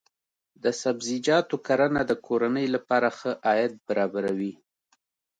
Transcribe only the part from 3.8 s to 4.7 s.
برابروي.